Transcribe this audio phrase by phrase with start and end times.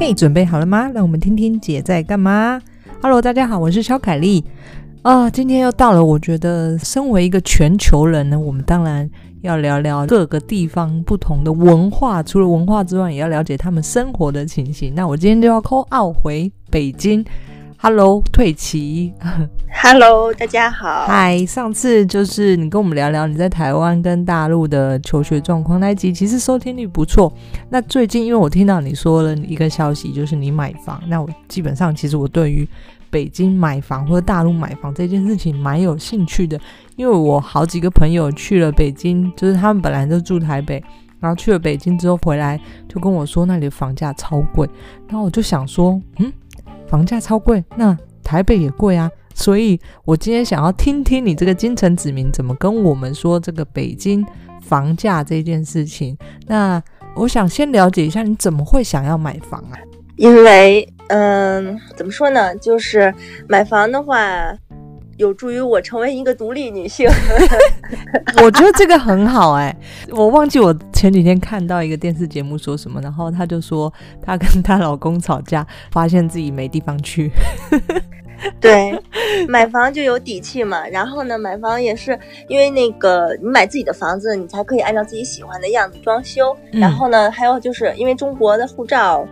[0.00, 0.90] 嘿，准备好了吗？
[0.94, 2.58] 让我们听听姐在干嘛。
[3.02, 4.42] Hello，大家好，我是肖凯丽
[5.02, 5.28] 啊。
[5.28, 9.06] 今天又到了，我觉得身为一个全球人呢，我们当然
[9.42, 12.22] 要聊聊各个地方不同的文化。
[12.22, 14.94] 除了文化之外，也要了解他们生活的情形。
[14.96, 17.22] 那我今天就要 call out 回北京。
[17.82, 19.10] Hello，退奇。
[19.82, 21.06] Hello，大家好。
[21.06, 27.32] 嗨，上次就是你跟我们聊聊你在台湾跟大陆的求学状况那一集，其实收听率不错。
[27.70, 31.02] 那最近因为我听到你说了一个消息，就是你买房。
[31.06, 32.68] 那我基本上其实我对于
[33.08, 36.60] 北京买房或者大陆买房这件事情蛮有兴趣的，
[36.96, 40.84] 因为我好几个朋友去了北京，就是他们本来就住台北，
[41.18, 44.68] 然后去了北京之后回来就跟我说那里的房价超贵。
[45.08, 46.30] 然后我就想说，嗯。
[46.90, 54.26] 房价超贵，那台北也贵啊，所以我今天想要听听你这个京城子民怎么跟我们说这个北京
[54.60, 56.18] 房价这件事情。
[56.48, 56.82] 那
[57.14, 59.78] 我想先了解一下，你怎么会想要买房啊？
[60.16, 63.14] 因为，嗯、怎么说呢，就是
[63.48, 64.52] 买房的话。
[65.20, 67.06] 有助于我成为一个独立女性，
[68.42, 69.76] 我觉得这个很好哎、欸。
[70.12, 77.30] 我忘记我前几天看到一个电视节目说什么，然后她就说她跟她老公吵架，发现自己没地方去。
[78.58, 78.98] 对，
[79.46, 80.88] 买房就有底气嘛。
[80.88, 86.56] 然后呢，买房也是因为那个你买自己的房子，你才可以按照自己喜欢的样子装修。
[86.72, 89.28] 嗯、然后呢，还有就是因为中国的护照。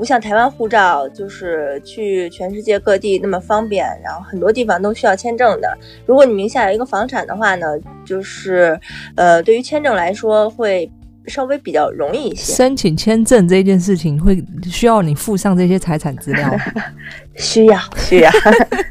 [0.00, 5.76] 不像台湾护照，就是去全世界各地那么方便，然后很多地方都需要签证的。
[6.06, 7.66] 如果你名下有一个房产的话呢，
[8.02, 8.80] 就是，
[9.14, 10.90] 呃，对于签证来说会
[11.26, 12.54] 稍微比较容易一些。
[12.54, 16.50] 申请签证这件事情会需要你附上这些财产资料？
[17.36, 18.30] 需要，需要。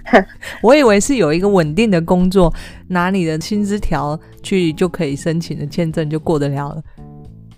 [0.61, 2.53] 我以为是有一个稳定的工作，
[2.87, 6.83] 拿你的薪资条去就可以申请的签证就过得了了。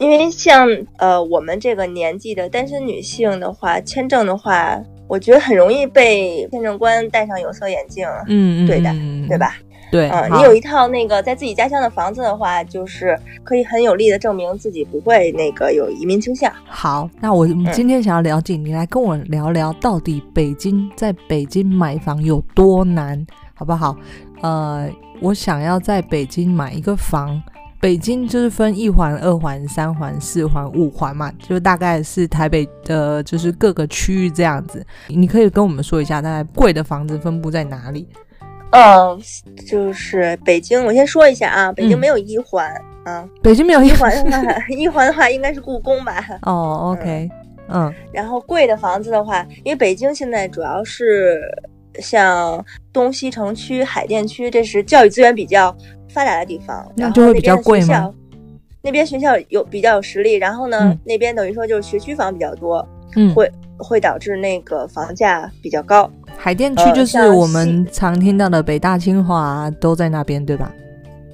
[0.02, 8.91] 因为像呃我们这个年纪的单身女性的话，签证的话，我觉得很容易被签证官戴上有色眼镜，嗯，对的，
[9.28, 9.56] 对吧？
[9.91, 16.51] 对，嗯，你有一套那个在自己家乡的房子的话，就是可以很有力的证明自己不会那个有移民倾向。
[16.66, 23.23] 好，那我今天想要了解，你来跟我聊聊，到底北京在北京买房有多难，
[23.53, 23.95] 好不好？
[24.41, 24.90] 呃，
[25.22, 27.40] 我想要在北京买一个房。
[27.81, 34.86] 北京就是分一环、二环、三环、四环、五环嘛，就大概是台北的，就是各个区域这样子。
[35.08, 38.08] 你可以跟我们说一下，大概贵的房子分布在哪里？
[38.70, 39.20] 嗯，
[39.68, 42.72] 就是北京，我先说一下啊，北京没有一环，
[43.06, 46.24] 嗯，啊、北京没有一环的话， 一环的话应该是故宫吧？
[46.44, 47.28] 哦，OK，
[47.68, 51.41] 嗯，嗯，然后贵的房子的话，因为北京现在主要是
[51.96, 55.75] 像东西城区、海淀区，这是教育资源比较。
[56.13, 58.13] 发达的地方，那就会比较贵吗？
[58.83, 66.09] 那边学校有比较有实力，然后呢，嗯、那边等于说就是学区房比较多，嗯，会会导致那个房价比较高。
[66.35, 70.73] 海淀区就是我们常听到的北大、清华都在那边，对吧？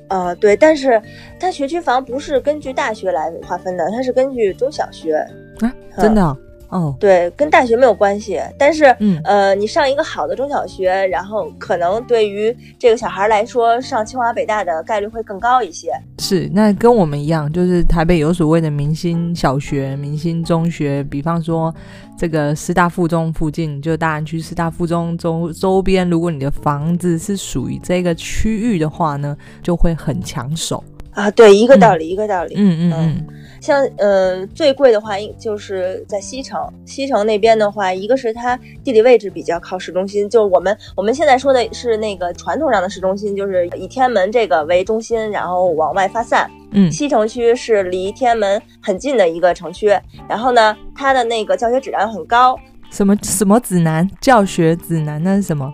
[0.10, 1.02] 呃，对，但是
[1.40, 5.16] 它学区房不是根据大学来划分的，它是根据中小学
[5.60, 6.38] 啊，真的、哦。
[6.70, 15.92] 哦，对，跟大学没有关系，但是，嗯，呃，你上一个好的中小学，然后可能对于这个小孩来说，上清华北大的概率会更高一些。
[16.20, 21.74] 是，那跟我们一样，就是台北有所谓的明星小学、明星中学，比方说
[22.18, 30.84] 这个师大附中附近，就大安区师大附中周周边，如果你的房子是属于这个区域的话呢，就会很抢手。
[31.18, 32.54] 啊，对，一个道理，嗯、一个道理。
[32.56, 33.28] 嗯嗯嗯，
[33.60, 36.62] 像呃最贵的话，就是在西城。
[36.86, 46.48] 西城那边的话，一个是它地理位置比较靠市中心，就是我们我们现在说的是那个传统上的市中心，就是以天安门这个为中心，然后往外发散。
[46.74, 49.88] 嗯，西城区是离天安门很近的一个城区，
[50.30, 52.56] 然后呢，它的那个教学质量很高。
[52.92, 54.08] 什么什么指南？
[54.22, 55.74] 教学指南那是什么？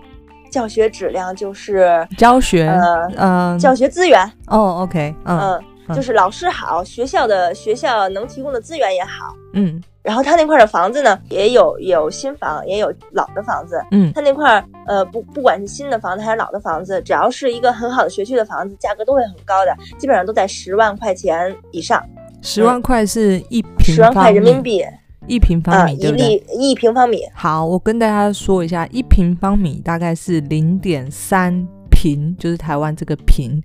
[0.54, 5.60] 教学质量就是教学，呃，嗯，教学资源哦，OK，嗯，
[5.92, 22.00] 就是老师好，学校的学校能提供的资源也好，嗯，然后他那块的房子呢，也有有新房，也有老的房子，嗯，他那块呃不不管是新的房子还是老的房子，只要是一个很好的学区的房子，价格都会很高的，基本上都在十万块钱以上，
[22.42, 24.84] 十万块是一平，十万块人民币。
[25.26, 26.44] 一平方米，啊、对不对？
[26.54, 27.20] 一一平方米。
[27.32, 33.62] 好，我跟大家说一下，一平方米大概是零点三平，就是台湾这个平。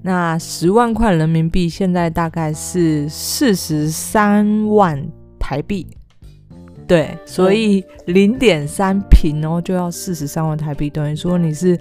[0.00, 5.06] 那十万块人民币现在大概是四十三万
[5.38, 5.86] 台币。
[6.86, 11.78] 对，所以零点三平哦，就要四十三万台币，等于说你是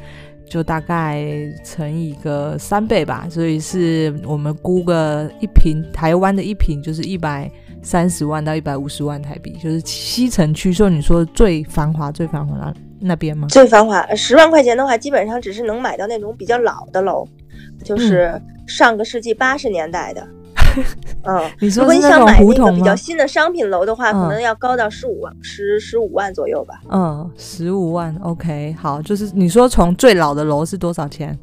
[0.47, 1.25] 就大概
[1.63, 3.27] 乘以个三倍吧。
[3.29, 7.49] 所以是我们估个一平，台湾的一平就是一百。
[7.81, 13.47] 三十万到一百五十万台币，就是西城区，就你说最繁华、最繁华那那边吗？
[13.49, 17.27] 最繁华，十万块钱的话，基本上只是能买到那种比较老的楼，
[17.83, 20.27] 就是上个世纪八十年代的。
[21.27, 26.81] 嗯，你说如果你想买那个比较新的商品楼的话，可能要高到十五万、十十五万左右吧。
[26.89, 31.37] 嗯，十五万，OK，好，就是你说从最老的楼是多少钱？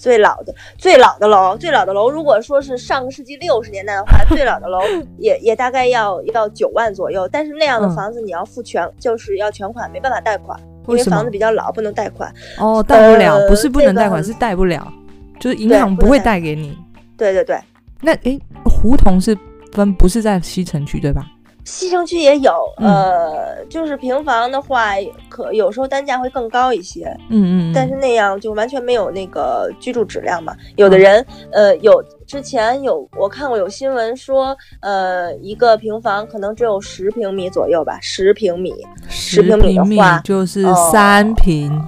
[0.00, 4.80] 最老的最老的楼，最老的楼，如果说是上个世纪六十年代的话， 最老的楼
[5.18, 7.28] 也也大概要要九万左右。
[7.30, 10.58] 但是那样的房子你要付全，嗯、就是要全款，没办法贷款，
[10.88, 12.32] 因为房子比较老，不能贷款。
[12.58, 14.90] 哦，贷不了，呃、不是不能贷款，这个、是贷不了，
[15.38, 16.74] 就是银行不会贷给你。
[17.18, 17.60] 对对对。
[18.00, 19.36] 那诶，胡同是
[19.72, 21.26] 分不是在西城区对吧？
[21.64, 24.92] 西城区也有，嗯、呃，就是平房的话，
[25.28, 30.56] 可有时候单价会更高一些，嗯嗯，但是那样就完全没有那个居住质量嘛。
[30.76, 38.72] 有的人，嗯、呃，有之前有我看过有新闻说，呃，一个平房可能只有十平米左右吧，十平米，
[39.08, 41.84] 十平米的话就是三平，哦、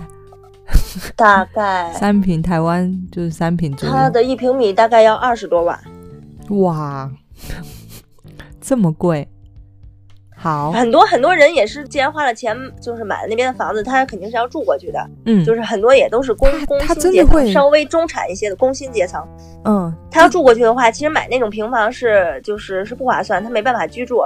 [1.16, 1.92] 大概。
[1.94, 5.78] 三平，台湾就是三平左右，它的一平米大概要二十多万。
[6.50, 7.10] 哇，
[8.60, 9.26] 这么贵！
[10.42, 14.98] 好，很多很多人也是，既然花了钱，就是买了那边的房子，他肯定是要住过去的。
[15.24, 19.24] 嗯，就是很多也都是工工薪阶层，稍微中产一些的工薪阶层。
[19.64, 24.20] 嗯，他要住过去的话，其实买那种平房是就是是不划算，他没办法居住。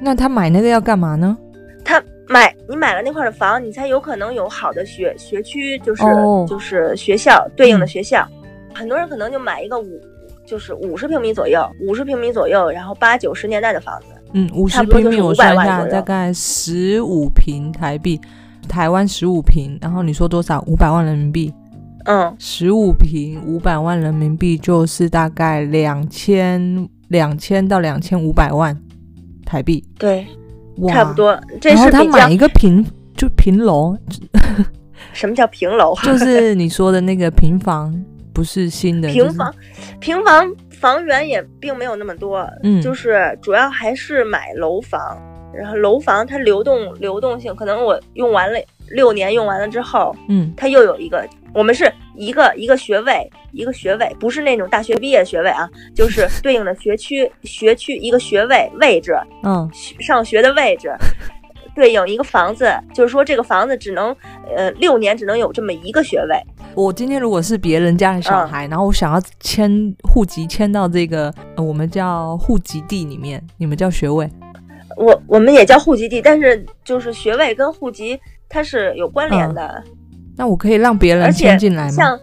[0.00, 1.36] 那他买那个要干嘛呢？
[1.84, 8.26] 他买你买了那块的房，你才有可能有好的学学区，就是、哦、就是学校对应的学校。
[8.30, 10.00] 嗯、很多人可能就买一个五。
[10.46, 18.20] 就是五十平米左右，五十平米左右，然后八九十年代的房子，嗯，五十平米我算一下，大概十五平台币，
[18.68, 20.62] 台湾十五平，然后你说多少？
[20.66, 21.52] 五百万人民币，
[22.04, 28.78] 嗯，十五平五百万人民币就是大概两千两千到两千五百万
[29.44, 30.26] 台币，对，
[30.78, 31.38] 哇差不多。
[31.60, 32.84] 这是然后他买一个平
[33.16, 33.96] 就平楼，
[35.12, 35.94] 什么叫平楼？
[36.02, 37.94] 就是你说的那个平房。
[38.30, 39.52] 不是新的平房，
[39.98, 40.48] 平房
[40.78, 45.20] 房源也并没有那么多，嗯，就是主要还是买楼房，
[45.52, 48.58] 然后楼房它流动流动性，可能我用完了
[48.88, 59.68] 六年用完了之后，嗯，它又有一个，我们是一个一个学位一个学位，不是那种大学毕业学位啊， 就是对应的学区学区一个学位位置，嗯，
[60.00, 60.90] 上学的位置。
[61.74, 64.08] 对应一个房子，就是说这个房子只能，
[64.56, 66.36] 呃，六年只能有这么一个学位。
[66.74, 74.30] 我今天如果是别人家的小孩，嗯、然后我想要迁户籍迁到这个，呃、我们叫户籍地里面，你们叫学位，
[74.96, 78.18] 我我们也叫户籍地，但是就是学位跟户籍
[78.48, 79.82] 它是有关联的。
[79.86, 79.92] 嗯、
[80.36, 81.90] 那我可以让别人迁进来吗？
[81.90, 82.20] 像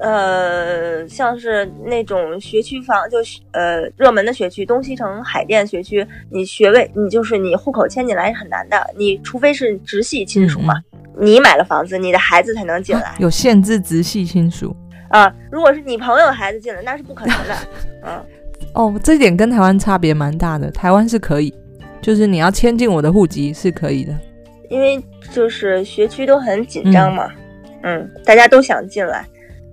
[0.00, 3.18] 呃，像是那种学区房，就
[3.50, 13.02] 呃热门的学区，东西城、海淀学区，你学位，你就是你户口迁进来是很难的，你除非是直系亲属嘛，嗯、你买了房子，你的孩子才能进来。
[13.02, 14.74] 啊、有限制直系亲属
[15.10, 17.56] 啊，如果是你朋友孩子进来，那是不可能的。
[18.06, 18.24] 嗯，
[18.74, 21.52] 哦，这点跟台湾差别蛮大的，台湾是可以，
[22.00, 24.16] 就是你要迁进我的户籍是可以的，
[24.68, 25.02] 因为
[25.32, 27.28] 就是学区都很紧张嘛，
[27.82, 29.26] 嗯，嗯，大家都想进来。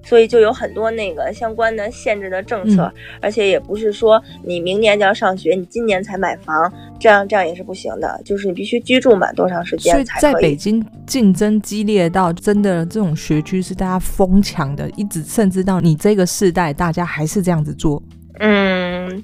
[0.05, 8.21] 所以就有很多那个相关的限制的政策，嗯、而且也不是说你明年就要上学，你今年才买房，这样这样也是不行的。
[8.23, 10.33] 就是你必须居住满多长时间才可以。
[10.33, 18.01] 在北京竞争激烈到真的这种学区是大家疯抢的，一直甚至到你这个世代，大家还是这样子做。
[18.39, 19.23] 嗯，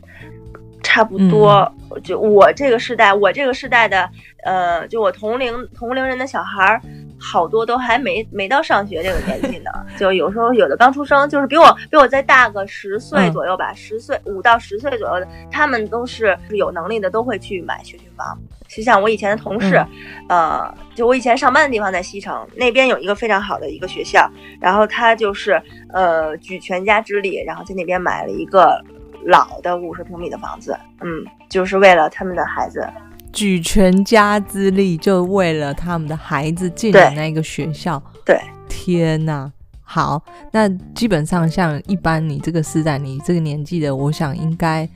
[0.82, 1.72] 差不多。
[1.92, 4.10] 嗯、就我这个世代，我这个世代的，
[4.46, 6.82] 呃，就我同龄同龄人的小孩儿。
[7.22, 18.38] 好多都还没没到上学这个年纪呢，就有时候有的刚出生，就是比我比我再大个十岁左右吧，十岁五到十岁左右的，他们都是有能力的，都会去买学区房。
[18.68, 19.86] 就像我以前的同事，
[20.30, 24.28] 呃，就我以前上班的地方在西城，那边有一个非常好的一个学校，
[24.60, 25.62] 然后他就是
[25.94, 28.84] 呃举全家之力，然后在那边买了一个
[29.26, 32.88] 老的五十平米的房子，嗯，就是为了他们的孩子。
[33.32, 38.02] 举全家之力，就为了他们的孩子进了那个学校。
[38.26, 39.52] 对，天哪！
[39.84, 44.88] 好，那基本上像一般你这个时代，你这个年纪的，我想应该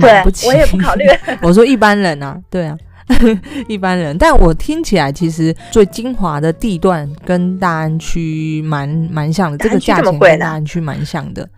[0.00, 0.46] 买不起。
[0.46, 1.04] 我也不考虑。
[1.42, 2.78] 我说一般人啊，对啊，
[3.66, 4.16] 一般人。
[4.16, 11.48] 但我听起来，其实最精华的地段跟大安区蛮蛮像的，这个价钱跟大安区蛮像的。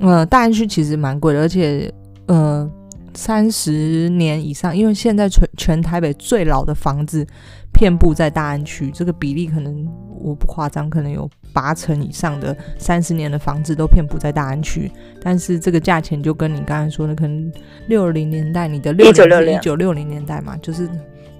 [0.00, 1.92] 呃，大安区其实蛮贵的，而且
[2.26, 2.68] 呃。
[3.14, 7.26] 三十年以上，因为现在全全台北最老的房子
[7.72, 9.86] 遍布在大安区，这个比例可能
[10.18, 14.90] 我不夸张，可能有八成以上的三十年的房子都遍布在大安区，
[15.22, 17.52] 但是这个价钱就跟你刚才说的，可能
[17.88, 20.88] 六零年代你的六九六零一九六零年代嘛，就是。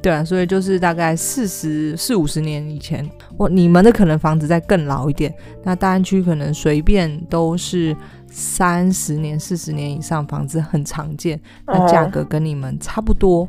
[0.03, 7.97] 对啊，所以就是大概四十四五十年以前，我你们的可能房子再更老一点，那大安区可能随便都是
[8.33, 13.47] 三十年、四十年以上房子很常见，那价格跟你们差不多。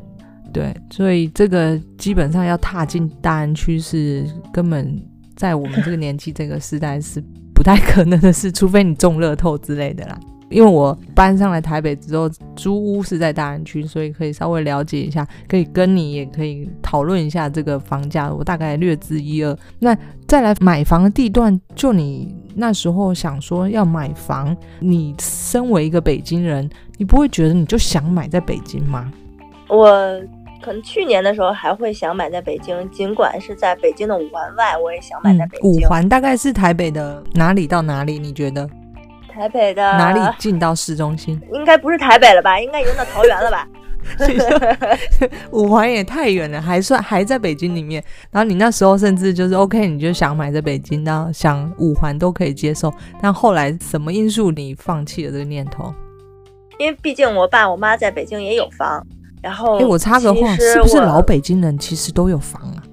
[0.51, 5.01] 对，所以这个基本上要踏进大安区是根本
[5.35, 7.23] 在我们这个年纪这个时代是
[7.55, 10.19] 不太可能的事，除非你中乐透之类的啦。
[10.49, 19.57] 因为我搬上来台北之后，租屋是在大安区，所以可以稍微了解一下，可以跟你也可以讨论一下这个房价，我大概略知一二。
[19.79, 19.97] 那
[20.33, 29.13] 再来买房的地段，就你那时候想说要买房，你身为一个北京人，你不会觉得你就想买在北京吗？
[29.67, 29.87] 我
[30.59, 35.69] 可能去年的时候还会想买在北京，尽管是在北京的五环外，我也想买在北京。
[35.69, 38.17] 嗯，五环大概是台北的哪里到哪里？
[38.17, 38.67] 你觉得？
[39.29, 41.39] 台北的哪里进到市中心？
[41.53, 42.59] 应该不是台北了吧？
[42.59, 43.67] 应该已经到桃园了吧？
[45.51, 48.03] 五环也太远了，还算还在北京里面。
[48.31, 52.93] 然后你那时候甚至就是 OK，你就想买在北京，然后想五环都可以接受。
[53.21, 55.93] 但后来什么因素你放弃了这个念头？
[56.79, 59.05] 因为毕竟我爸我妈在北京也有房。
[59.41, 62.83] 然后，哎，我插个话，是不是老北京人其实都有房啊？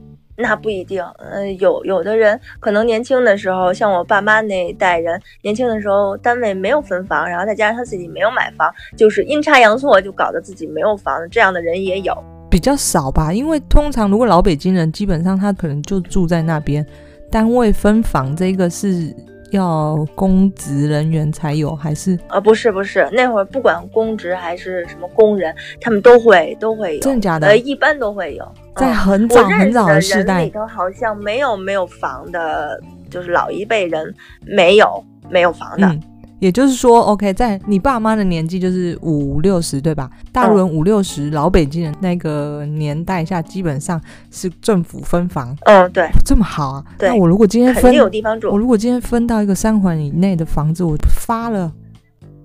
[0.40, 12.12] 那不一定，嗯、呃，有有的人可能年轻的时候，像我爸妈那一代人，年轻的时候单位没有分房，然后再加上他自己没有买房，就是阴差阳错就搞得自己没有房，这样的人也有，
[12.50, 13.32] 比较少吧。
[13.32, 16.85] 因为通常如果老北京人，基本上他可能就住在那边，
[17.30, 19.14] 单位分房这个是。
[19.50, 22.19] 要公职人员才有，还是？
[22.28, 27.49] 呃，不是不是，那会儿不管公职还是什么工人，他们都会都会有，真的假的？
[27.49, 32.80] 呃，一般都会有，在很早很早的时代里头，好像没有没有房的，
[33.11, 34.14] 就是老一辈人
[34.47, 35.87] 没有没有房的。
[35.87, 36.02] 嗯
[36.40, 40.11] 也就是说，OK，在你爸妈的年纪就是五六十，对吧？
[40.32, 45.56] 大陆人五六十，老北京人那个年代下，基本上是政府分房。
[45.66, 46.85] 嗯，对，这么好啊。
[46.99, 48.50] 对，那我如果今天分，肯定有地方住。
[48.50, 51.73] 我如果今天分到一个三环以内的房子，我发了。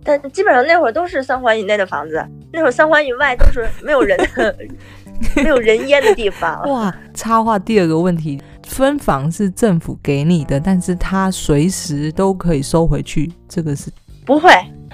[0.03, 2.23] 但基本上那会儿都是三环以内的房子，
[2.53, 4.55] 那会儿三环以外都是没有人的。
[5.33, 6.61] 没有人烟的地方。
[6.69, 13.89] 哇，插话第二个问题，分房是政府给你的，但是他随时都可以收回去，这个是
[14.25, 14.51] 不会。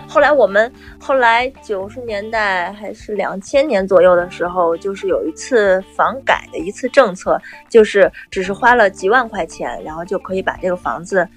[0.07, 11.27] 后来我们后来九十年代还是两千年左右的时候，就是有一次房改的一次政策，就是只是花了几万块钱，然后就可以把这个房子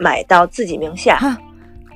[0.00, 1.38] 买到自己名下，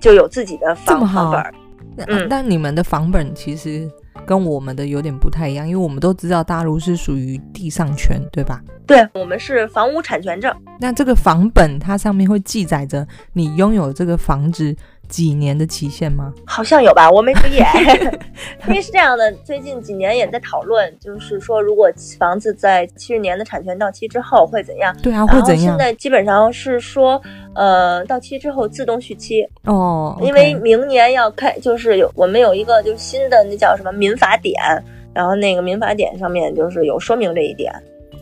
[0.00, 2.06] 就有自己的房房本。
[2.06, 3.90] 嗯，但你们的房本其实。
[4.26, 8.62] 跟我们的有点不太一样，因为我们都知道大陆是属于地上权，对吧？
[8.86, 10.54] 对，我们是房屋产权证。
[10.80, 14.74] 那这个房本它上面会记载着你拥有这个房子
[15.08, 16.32] 几年的期限吗？
[16.46, 17.58] 好像有吧，我没注意。
[18.68, 24.94] 因为是这样的，最近几年也在讨论，就是说如果房子在七十年的产权到期之后会怎样？
[25.02, 25.64] 对啊，会怎样？
[25.64, 27.20] 现在基本上是说，
[27.54, 34.54] 呃，到期之后自动续期哦.因为明年要开，就是有我们有一个就是新的那叫什么民法典，
[35.14, 37.72] 然后那个民法典上面就是有说明这一点。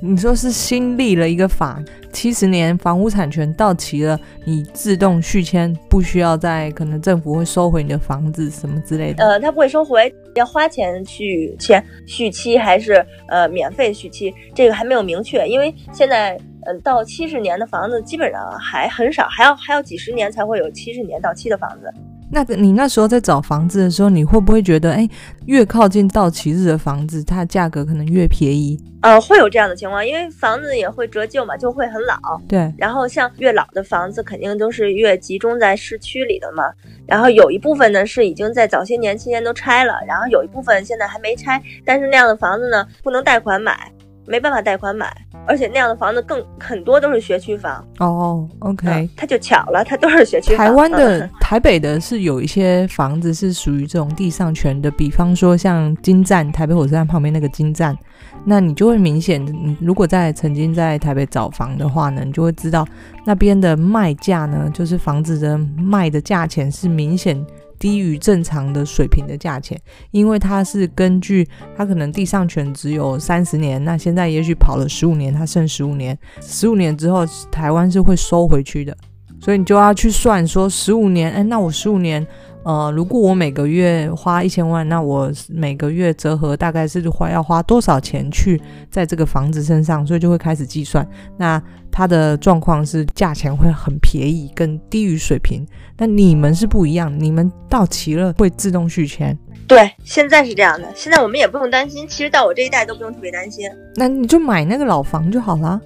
[0.00, 9.25] 你说是新立了一个法，七十年房屋产权到期了，你自动续签，不需要再可能政府会收回你的房子什么之类的。
[9.25, 21.93] 呃，他不会收回，要花钱去签续期还是呃免费续期，这个还没有明确，因为现在呃到七十年的房子基本上还很少，还要还要几十年才会有七十年到期的房子。
[22.30, 25.09] 那你那时候在找房子的时候，你会不会觉得，哎，
[25.47, 28.78] 越靠近到期日的房子，它的价格可能越便宜？
[29.02, 32.16] 呃，会有这样的情况，因为房子也会折旧嘛，就会很老。
[32.49, 32.73] 对。
[32.76, 36.64] 然后像越老的房子，肯定都是越集中在市区里的嘛。
[37.06, 43.92] 然后有一部分呢是已经在早些年期间都拆了，然后有一部分现在还没拆，但是那样的房子呢，不能贷款买。
[44.26, 45.11] 没办法贷款买，
[45.47, 48.49] 而且那样的房子更很多都是学区房哦。
[48.61, 50.66] Oh, OK，嗯，它就巧了，它都是学区房。
[50.66, 57.97] 台湾的，嗯，台北的是有一些房子是属于这种地上权的，比方说像金站，台北火车站旁边那个金站，
[58.45, 62.87] 那你就会明显，你如果在曾经在台北找房的话呢，你就会知道
[63.25, 67.45] 那边的卖价呢，就是房子的卖的价钱是明显。
[67.78, 69.80] 低于正常的水平的价钱，
[70.11, 78.97] 因为它是根据它可能地上权只有三十年，那现在也许跑了十五年，它剩十五年，十五年之后台湾是会收回去的，
[79.40, 82.26] 所以你就要去算说十五年，哎，那我十五年，
[82.66, 91.08] 呃，如果我每个月花一千万，那我每个月折合大概是花要花多少钱去在这个房子身上，所以就会开始计算。
[91.38, 95.64] 那它的状况是价钱会很便宜，更低于水平。
[95.96, 99.38] 那你们是不一样，你们到期了会自动续签。
[99.68, 100.88] 对，现在是这样的。
[100.92, 103.70] 现在我们也不用担心，其实到我这一代都不用特别担心。
[103.94, 105.80] 那你就买那个老房就好了。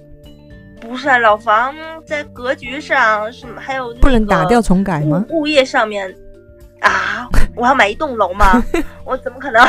[0.79, 1.75] 不是啊，老房
[2.07, 5.23] 在格局上什么，还有不能打掉重改吗？
[5.29, 6.11] 物业上面
[6.81, 8.63] 啊，我要买一栋楼吗？
[9.05, 9.61] 我怎么可能？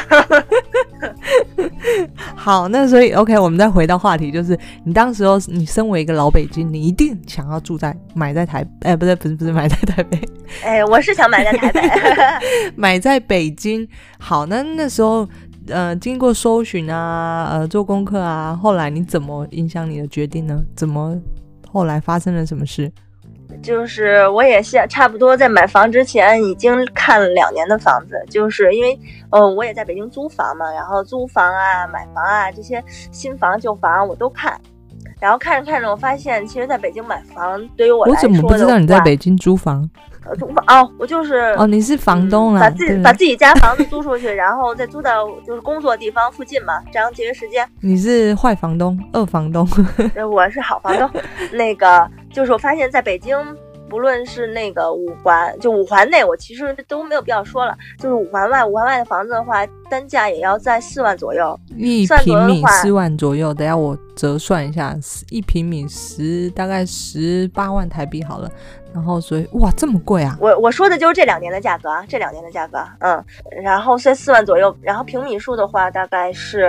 [2.35, 10.21] 好，那所以 OK，我们再回到话题，就是你当时候你身为一个老北京，你一定想要住在买在台，哎，不对，不是不是买在台北，
[10.65, 11.81] 哎，我是想买在台北，
[12.77, 13.87] 买在北京。
[14.19, 15.29] 好，那那时候。
[15.69, 20.61] 呃，经过搜寻啊，呃，做功课啊，后来你怎么影响你的决定呢？
[20.75, 21.17] 怎么
[21.71, 22.91] 后来发生了什么事？
[23.61, 28.99] 就是我也是差不多在买房之前已经看了两年的房子，就是因为
[29.31, 34.61] 呃，我也在北京租房嘛，然后租房啊、买房啊这些新房旧房我都看，
[35.23, 39.89] 然后看着看着，我发现其实在北京买房对于我来说，我怎么不知道你在北京租房？
[40.27, 47.65] 呃，租房哦，我就是哦，你是房东啊，把自己把自己家房子租出去，然后再租到就是工作地方附近嘛，这样节约时间。
[47.81, 49.65] 你是坏房东，二房东，
[50.29, 51.09] 我是好房东。
[51.53, 53.37] 那个就是我发现在北京。
[53.91, 57.77] 不论是那个五环，就五环内，我其实都没有必要说了。
[57.99, 63.53] 就是五环外，五环外的房子的话，单价也要在四万左右，一平米四万左右。
[63.53, 64.97] 等下我折算一下，
[65.29, 68.51] 一平米十大概十八万台币好了。
[68.95, 70.37] 然后所以哇，这么贵啊！
[70.39, 73.25] 我我说的就是这两年的价格啊，这两年的价格，嗯，
[73.63, 76.65] 然后在四万左右，然后平米数的话大概是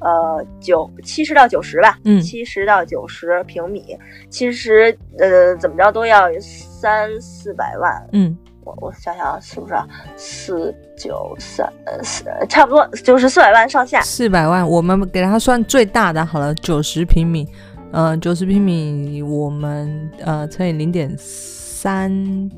[0.00, 3.96] 呃九七十到九十吧，嗯，七十到九十平米，
[4.28, 8.36] 其实呃怎么着都要三四百万，嗯，
[8.68, 9.74] 我我想想是不是
[10.16, 11.72] 四九三
[12.02, 17.48] 四差不多就是四百万上下，四百万，我们给他算最大的好了，九十平米，
[17.92, 21.56] 呃九十平米我们呃乘以零点四。
[21.78, 22.10] 三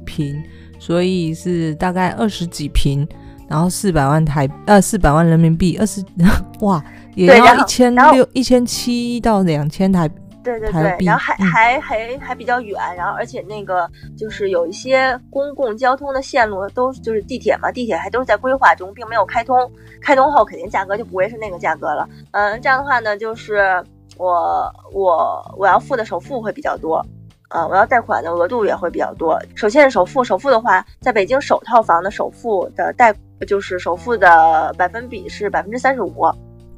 [0.07, 0.43] 平，
[0.79, 3.07] 所以是大概二十几平，
[3.51, 6.03] 然后四百万台呃四百万人民币，二十
[6.63, 6.83] 哇
[7.15, 10.09] 也要一千六一千七到两千台
[10.43, 22.09] 对对对，然后还、嗯、还还还比较远，然后而且那个就是有一些公共交通的线路都就是地铁嘛，地铁还都是在规划中，并没有开通，开通后肯定价格就不会是那个价格了。
[22.33, 23.85] 嗯，这样的话呢，就是
[24.17, 27.05] 我我我要付的首付会比较多。
[27.49, 29.37] 啊，我要贷款的额度也会比较多。
[29.57, 33.13] 首先是首付，首付的话，在北京首套房的首付的贷，
[33.45, 36.25] 就是首付的百分比是百分之三十五，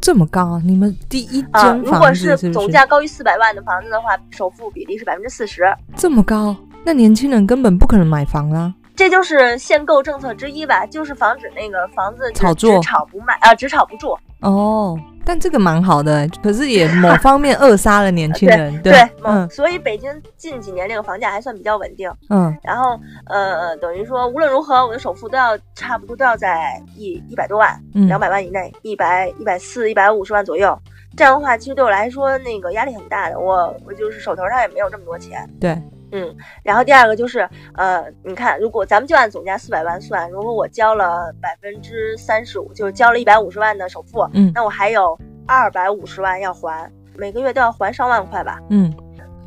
[0.03, 0.61] 这么高？
[0.65, 5.62] 你们第一间房子如果是总价高于四百万的房子的话，首付比例是百分之四十，
[5.95, 6.57] 这么高？
[6.85, 8.75] 那年轻人根本不可能买房啊！
[8.94, 14.16] 这就是限购政策之一吧，就是防止那个房子炒作，只炒不卖啊，只炒不住。
[14.40, 14.98] 哦。
[15.24, 18.72] 但这个蛮好的，可是也某方面扼杀了年轻 人。
[18.83, 22.12] 对，对，嗯，所以北京近几年这个房价还算比较稳定。
[22.28, 30.76] 嗯，然后呃，等于说无论如何，我的首付都要差不多都要在一一百多万，两百万以内，一百一百四、一百五十万左右。
[31.16, 35.48] 这样的话，其实对我来说那个压力很大的，我我就是手头上也没有这么多钱。
[35.61, 35.81] 对。
[36.12, 48.61] 嗯，然后第二个就是，呃，你看，如果咱们就按总价四百万算，如果我交了百分之三十五，就是交了一百五十万的首付，嗯，那我还有二百五十万要还，每个月都要还上万块吧？
[48.68, 48.92] 嗯，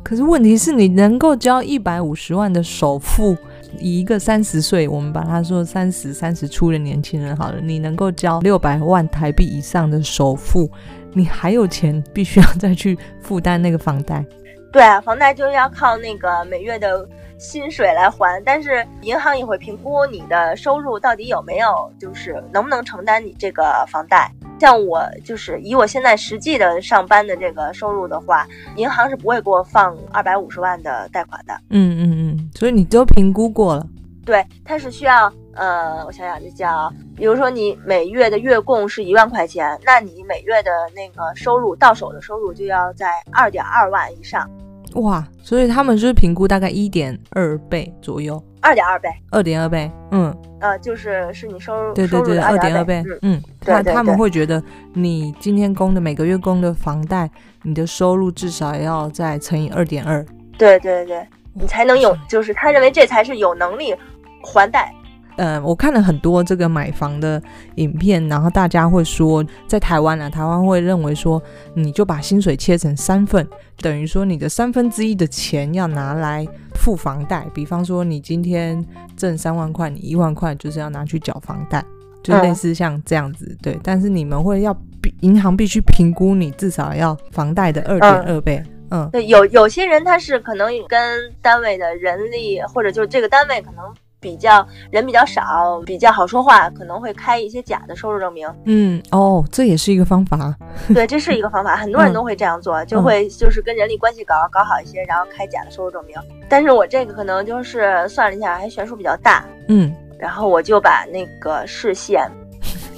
[0.02, 3.36] 可是问题是你能够交一百五十万的首付，
[3.78, 10.68] 以一个三十岁，我们把他说三十三十出的年轻人好了，你能够交六百万台币以上的首付，
[11.12, 14.24] 你还有钱必须要再去负担那个房贷。
[14.72, 24.30] 对啊，房贷就是要靠那个每月的薪水来还，但是银行也会评估你的收入到底有没有，就是能不能承担你这个房贷。
[24.58, 31.54] 像我就是以我现在实际的上班的这个收入的话，银行是不会给我放二百五十万的贷款的。
[31.70, 33.86] 嗯嗯嗯，所以你都评估过了。
[34.24, 44.48] 对，它是需要呃，我想想，就叫，比如说你每月的月供是一万块钱，那你每月的那个收入到手的收入就要在二点二万以上。
[44.94, 54.62] 哇，所以他们就是评估大概一点二倍左右，二点二倍，二点二倍，嗯，呃，就是是你收入，对对对，二点二倍，嗯，他他们会觉得
[54.94, 57.30] 你今天供的每个月供的房贷，
[57.62, 60.24] 你的收入至少要再乘以二点二，
[60.56, 63.94] 对对对，你才能有，就是他认为这才是有能力
[64.42, 64.90] 还贷。
[65.36, 67.40] 呃，我看了很多这个买房的
[67.74, 71.42] 影片，然后大家会说，在台湾啊，台湾会认为说，
[71.74, 73.46] 你就把薪水切成三份，
[73.78, 78.82] 等于说你的三分之一的钱要拿来付房贷，比方说你今天
[79.16, 81.84] 挣三万块，你一万块就是要拿去缴房贷，
[82.22, 83.78] 就类似像这样子，嗯、对。
[83.82, 84.74] 但是你们会要
[85.20, 90.98] 银行必须评估你至少要房贷的二点二倍，嗯，对，有有些人他是可能跟
[91.42, 93.84] 单位的人力，或者就是这个单位可能。
[94.26, 98.44] 比较人比较少，比较好说话，可能会开一些假的收入证明。
[98.64, 100.52] 嗯，哦，这也是一个方法。
[100.92, 106.16] 对，这是一个方法，很多人都会这样做，嗯、就会就是跟人力关系搞搞好一些，然后开假的收入证明。
[106.48, 109.44] 但是我这个可能就是算了一下，还悬殊比较大。
[109.68, 112.28] 嗯，然后我就把那个视线，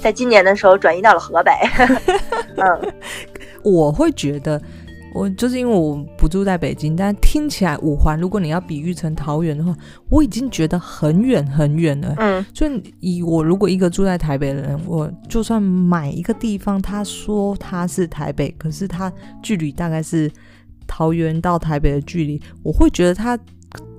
[0.01, 1.51] 在今年的时候转移到了河北。
[2.57, 2.93] 嗯，
[3.61, 4.59] 我会觉得。
[5.13, 9.75] 我就是因为我不住在北京，但听起来五环，如果你要比喻成桃园的话，
[10.09, 12.13] 我已经觉得很远很远了。
[12.17, 20.31] 嗯，所以以我如果一个住在台北的人，我就算买一个地方，他说他是台北，可是他距离大概是
[20.87, 23.37] 桃园到台北的距离，我会觉得他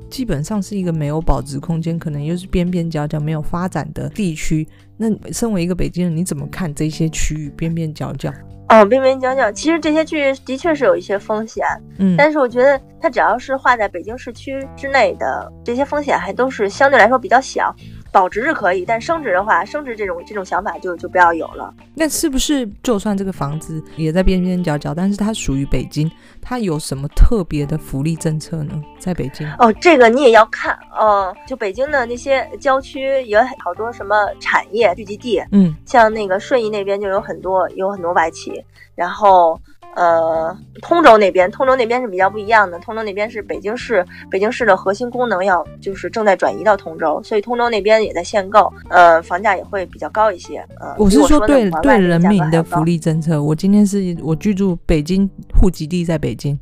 [0.09, 4.67] 基本上是一个没有保值空间，可能又是边边角角没有发展的地区。
[4.97, 8.33] 那身为一个北京人，你怎么看这些区域边边角角？
[8.71, 11.67] 哦，边边角角，其实这些区域的确是有一些风险，
[11.99, 17.75] 嗯，但是我觉得它只要是画在北京市区之内的，这些风险还都是相对来说比较小。
[18.13, 21.73] 保值是可以，但升值的话，升值这种这种想法就就不要有了。
[21.95, 28.83] 那是不是就算这个房子也在边边角角，但是它属于北京，它有什么特别的福利政策呢？
[28.99, 31.35] 在北京哦，这个你也要看哦。
[31.47, 39.61] 就北京的那些郊区有好多什么产业聚集地，嗯，像那个顺义那边就有很多有很多外企，然后。
[39.97, 42.79] 呃，通州那边，通州那边是比较不一样的。
[42.79, 50.59] 通州那边是北京市，北京市的核心功能要就是正在转移到通州，所以通州那边也在限购，呃，房价也会比较高一些。
[50.79, 53.43] 呃，我是说对对人民的福利政策。
[53.43, 55.29] 我今天是我居住北京，
[55.61, 56.59] 户籍地在北京，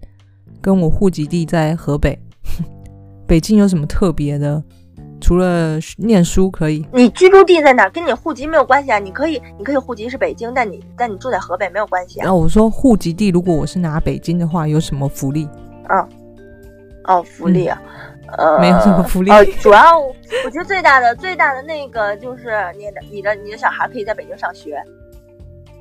[0.61, 2.19] 跟我户籍地在河北，
[3.29, 4.62] 北京有什么特别的？
[5.21, 8.99] 除了念书可以，你居住地在哪跟你户籍没有关系啊？
[8.99, 12.25] 你可以，你可以户籍是北京，但你但你住在河北没有关系啊。
[12.25, 15.49] 然后我说户籍地，如果我是拿北京的话，有什么福利？
[15.89, 16.09] 嗯，
[17.05, 17.81] 哦，福利啊，
[18.37, 19.31] 嗯、呃，没有什么福利。
[19.31, 24.83] 呃，主要我觉得最大的最大的那个就是你的你的你的小孩可以在北京上学，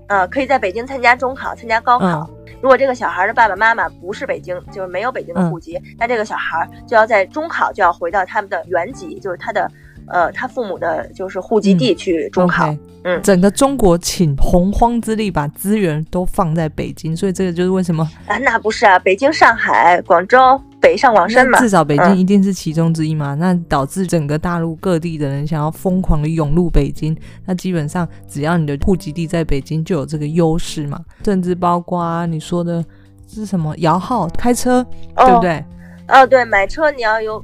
[0.08, 2.28] 呃，可以在北京参加中考、参加高考。
[2.30, 9.72] 嗯如果这个小孩的爸爸妈妈不是北京，就是没有北京的户籍，嗯、那这个小孩就要在中考就要回到他们的原籍，就是他的，
[10.08, 12.68] 呃，他父母的就是户籍地去中考。
[12.68, 18.38] 嗯，okay、嗯，整个中国请洪荒之力把资源都放在北京，所以这个就是为什么啊？
[18.40, 20.60] 那不是啊，北京、上海、广州。
[20.80, 23.34] 北上广深嘛，至少北京一定是其中之一嘛。
[23.34, 31.00] 嗯、那导致整个大陆各地的人想要疯狂的涌入北京，那基本上只要你的户籍地在北京，就有这个优势嘛。
[31.24, 32.84] 甚至包括你说的
[33.28, 34.86] 是什么摇号开车，
[35.16, 35.66] 哦、对不对？
[36.08, 37.44] 哦，对，买车你要有，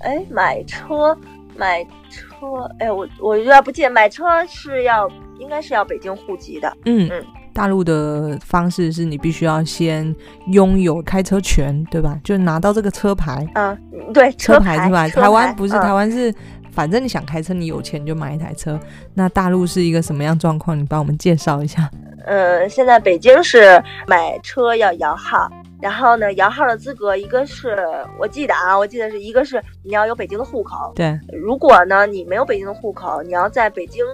[0.00, 1.16] 哎，买车
[1.56, 7.24] 买车，哎，我我有点不记得，买车是要应该是要北京户籍的，嗯嗯。
[7.54, 10.14] 大陆的方式是你必须要先
[10.48, 12.18] 拥有开车权，对吧？
[12.24, 13.46] 就拿到这个车牌。
[13.54, 13.78] 嗯，
[14.12, 15.08] 对，车牌是吧？
[15.08, 16.34] 台湾不是，嗯、台湾是
[16.72, 18.78] 反正你想开车，你有钱就买一台车。
[19.14, 20.76] 那大陆是一个什么样状况？
[20.76, 21.88] 你帮我们介绍一下。
[22.26, 25.48] 呃，现在北京是买车要摇号，
[25.80, 27.78] 然后呢，摇号的资格一个是
[28.18, 30.92] 我记得啊，我记得是一个是你要有北京的户口。
[30.96, 34.04] 对，如果呢你没有北京的户口，你要在北京。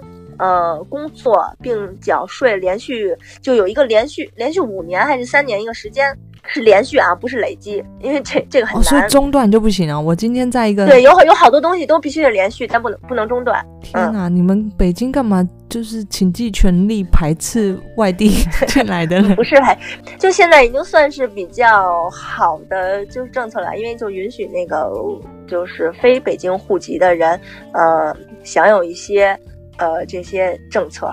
[0.41, 8.81] 呃，工作并缴税，连续就有一个连续连续五年还是三年一个时间是连续啊，不是累积，因为这这个很难。
[8.81, 9.99] 哦，所以中断就不行啊！
[9.99, 13.63] 我今天在一个对，有有好多东西都必须得连续，但不能不能中断。
[13.83, 15.47] 天哪，嗯，你们北京干嘛？
[15.69, 18.31] 就是倾尽全力排斥外地
[18.67, 19.33] 进来的人？
[19.37, 19.77] 不是排，
[20.17, 24.91] 就现在已经算是比较好的就是政策了，因为就允许那个
[25.47, 27.39] 就是非北京户籍的人，
[27.73, 29.39] 呃，享有一些。
[29.77, 31.11] 呃，这些政策，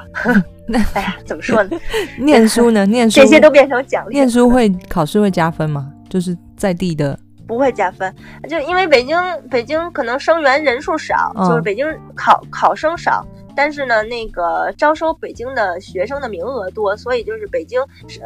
[0.67, 1.79] 那 哎呀，怎么说呢？
[2.19, 2.85] 念书呢？
[2.87, 4.15] 念书这些都变成奖励。
[4.15, 5.93] 念书会考试会加分吗？
[6.09, 8.15] 就是在地的不会加分，
[8.49, 9.17] 就因为北京
[9.51, 17.81] 北京可能生源人数少，哦、就是北京考考生少，但是呢，那个招收北京的学生的名额多，所以就是北京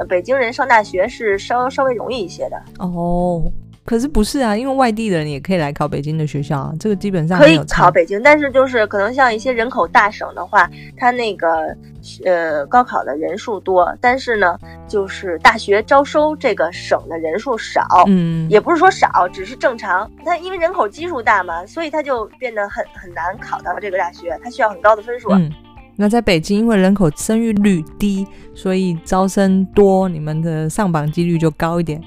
[0.08, 2.62] 北京人上大学是稍稍微容易一些的。
[2.78, 3.42] 哦。
[3.84, 11.76] 可是不是啊，因为外地的人也可以来考北京的学校啊，这个基本上可以考北京，但是就是可能像一些人口大省的话，它那个
[12.24, 20.08] 呃高考的人数多，但是呢，就是大学招收这个省的人数少，嗯，也不是说少，只是正常。
[20.24, 25.30] 它因为人口基数大嘛，所以它就变得很很难考到这个大学，它需要很高的分数。
[25.32, 25.50] 嗯，
[25.96, 32.00] 那在北京，因为人口生育率低，所以招生多，你们的上榜几率就高一点。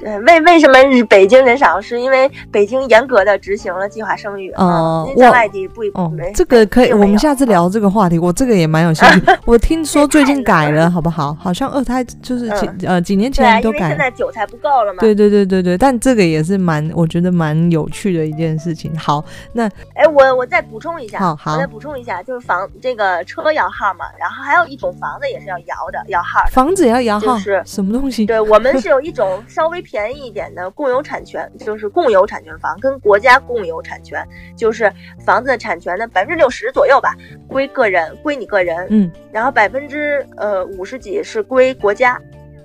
[0.00, 0.74] 对，为为什么
[1.08, 1.80] 北京人少？
[1.80, 4.50] 是因为北京严格的执行了计划生育。
[4.52, 8.18] 哦、呃，在外地不哦，这个可以，我们下次聊这个话题。
[8.18, 9.22] 我这个也蛮有兴趣。
[9.44, 11.34] 我听说最近改了，好不好？
[11.40, 13.88] 好像二胎就是几、嗯、呃几年前都改了。
[13.88, 15.00] 现在韭菜不够了嘛？
[15.00, 18.96] 对对对对对，但这个也是蛮，我觉得蛮有趣的一件事情。
[18.98, 26.44] 好，那哎，我我再补充一下，好，好，我再补充一下，就是房这个车摇号嘛，然后还有一种房子也是要摇的，摇号。
[26.50, 28.26] 房子也要摇号，就是什么东西？
[28.26, 30.70] 对，我们是有一种稍微便宜一点的。
[30.70, 34.24] 共有产权就是共有产权房，跟国家共有产权，
[34.56, 34.90] 就是
[35.24, 37.14] 房子的产权的百分之六十左右吧，
[37.48, 42.20] 归个人，归你个人，嗯，然后百分之呃五十几是归国家，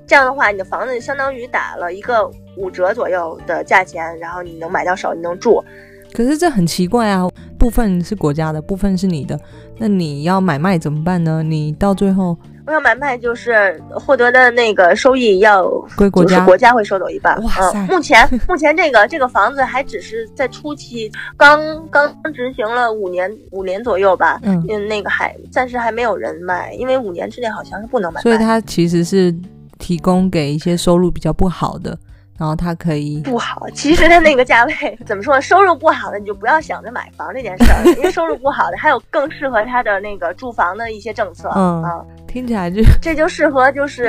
[0.06, 5.64] 这样的话，你的房子相当于打了一个五折左右的价钱，然后你能买到手，你能住。
[6.14, 9.40] 可是这很奇怪啊，部分是国家的，部分是你的，
[9.80, 11.42] 那你要买卖怎么办呢？
[11.42, 12.38] 你到最后。
[12.68, 17.42] 我要买卖就是获得的那个收益要归国家，国家会收走一半。
[17.44, 17.78] 哇塞！
[17.78, 24.40] 嗯、目前 目前这个这个房子还只是在初期，刚刚执行了五年五年左右吧。
[24.44, 28.22] 嗯，那个还暂时还没有人卖，因为五年之内好像是不能买卖。
[28.22, 29.34] 所以它其实是
[29.78, 31.98] 提供给一些收入比较不好的。
[32.38, 34.74] 然后他可以不好，其实他那个价位
[35.06, 35.42] 怎么说呢？
[35.42, 41.50] 收入不好的你就不要想着买房这件事儿，因为收入不好的还有更适合他的那个住房的一些政策。
[41.56, 41.84] 嗯，
[42.28, 44.08] 听起来就这就适合就是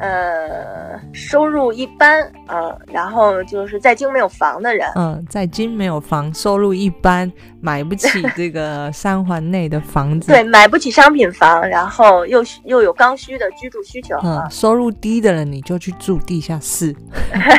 [0.00, 4.88] 呃收入一般呃，然后就是在京没有房的人。
[4.94, 7.30] 嗯，在京没有房，收入一般，
[7.64, 10.26] 买不起这个三环内的房子。
[10.26, 14.14] 对，买不起商品房，然后又又有刚需的居住需求。
[14.22, 16.94] 嗯，收入低的人你就去住地下室。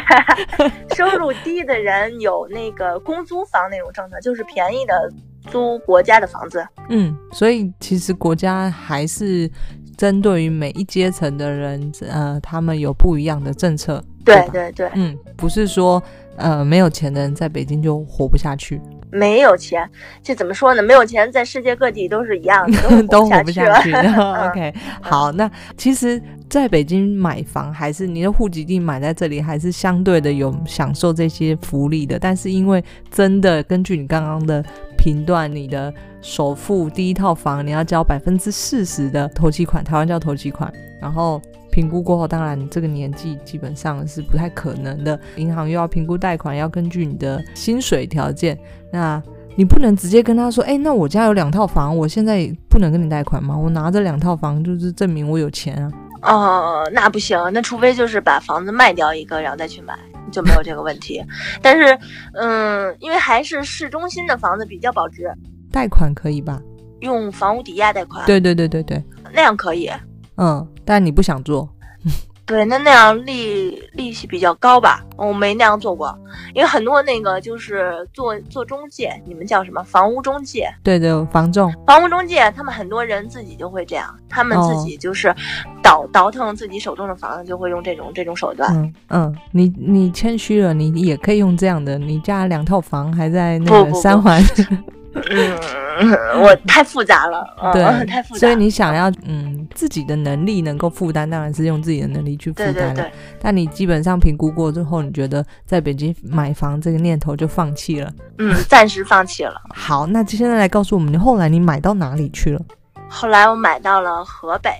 [0.95, 5.11] 收入低的人有那个公租房那种政策，就是便宜的
[5.49, 6.63] 租国家的房子。
[6.89, 9.49] 嗯，所以其实国家还是
[9.97, 14.03] 针对于每一阶层的人，呃，他们有不一样的政策。
[14.23, 16.01] 对对对，嗯，不是说
[16.37, 18.79] 呃没有钱的人在北京就活不下去。
[19.15, 19.89] 没有钱，
[20.21, 20.83] 这怎么说呢？
[20.83, 23.93] 没有钱，在世界各地都是一样的，都活不 下去。
[23.93, 32.19] OK， 嗯、好，那其实在北京买房，还是你的户籍地买在这里，还是相对的有享受这些福利的。
[32.19, 34.63] 但是因为真的根据你刚刚的
[34.97, 41.41] 评断，你的首付第一套房你要交百分之四十的头期款，台湾叫头期款，然后。
[41.75, 45.19] 评估过后，当然这个年纪基本上是不太可能的。
[45.35, 48.57] 银行又要评估贷款，要根据你的薪水条件。
[48.93, 49.21] 那
[49.57, 53.57] 你不能直接跟他说：“哎，那我家有两套房，我现在不能跟你贷款吗？
[53.57, 55.91] 我拿着两套房就是证明我有钱啊。”
[56.23, 59.99] 哦，那不行，那除非就是把房子卖掉一个，然后再去买，
[60.31, 61.21] 就没有这个问题。
[61.61, 61.99] 但是，
[62.35, 65.29] 嗯，因为还是市中心的房子比较保值，
[65.73, 66.61] 贷款可以吧？
[67.01, 68.25] 用房屋抵押贷款？
[68.25, 69.91] 对对对对对，那样可以。
[70.37, 71.69] 嗯，但你不想做，
[72.45, 75.03] 对，那那样利利息比较高吧？
[75.17, 76.15] 我没那样做过，
[76.53, 79.81] 因为很多那个就是做做中介，你们叫什么？
[79.83, 80.69] 房屋中介？
[80.83, 81.73] 对对，房仲。
[81.87, 85.33] 房屋中介，他们很多人自己就会这样，他们自己就是
[85.81, 88.71] 倒、哦、倒腾自己手中的房子，就会用这种这种手段。
[88.75, 94.39] 嗯嗯，你你谦虚了，你也可以用这样的，你家两套房还在那个三环。
[94.43, 98.39] 不不不嗯，我太复杂了， 对，嗯、太复杂。
[98.39, 102.73] 所以你想要嗯自己的能力能够负担，当然是用自己的能力去负担了。
[102.73, 103.11] 对对对。
[103.39, 108.11] 但你基本上评估过之后，你觉得在北京买房这个念头就放弃了？
[108.39, 109.55] 嗯，暂时放弃了。
[109.73, 112.61] 好，那现在来告诉我们，你后来你买到哪里去了？
[113.07, 114.71] 后来我买到了河北。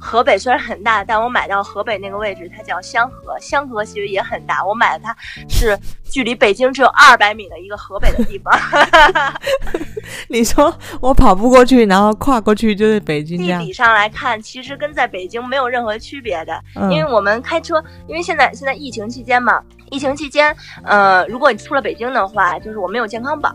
[0.00, 3.38] 河北虽然很大，但我买到河北那个位置，它叫香河。
[3.40, 5.16] 香河其实也很大，我买的它
[5.48, 8.52] 是距离北京只有二百米的一个河北的地方。
[10.28, 13.36] 你说我跑步过去，然后跨过去就是北京。
[13.36, 20.54] 地理上来看，其实跟在北京没有任何区别的，嗯，因为我们开车，因为现在现在疫情期间嘛，疫情期间，
[20.84, 23.52] 呃，如果你出了北京的话，就是我没有健康宝。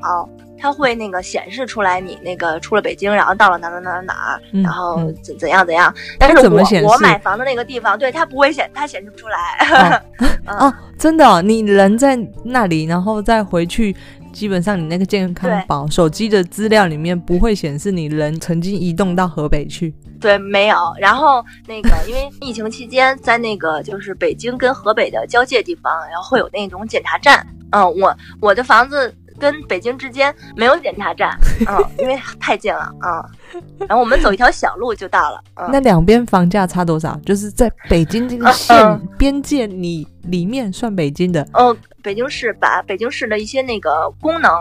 [0.61, 5.91] 它会那个显示出来你那个出了北京，然后到了哪哪哪哪哪，嗯，然后怎怎样怎样。
[6.19, 10.01] 但是我我买房的那个地方，对，它不会显，它显示不出来。
[10.45, 13.95] 哦， 哦真的，哦，你人在那里，然后再回去，
[14.31, 19.91] 基本上你那个健康宝手机的资料里面不会显示你人曾经移动到河北去。
[20.19, 20.77] 对，没有。
[20.99, 27.43] 然后那个因为疫情期间，在那个就是北京跟河北的交界地方，然后会有那种检查站。
[27.71, 29.11] 嗯，我我的房子。
[29.41, 31.35] 跟北京之间没有检查站，
[31.67, 35.43] 嗯，因为太近了，嗯，然后我们走一条小路就到了。
[35.55, 37.19] 嗯、那两边房价差多少？
[37.25, 41.45] 就是在北京这个县边界，你里面算北京的。
[41.53, 44.51] 嗯，北京市把北京市的一些那个功能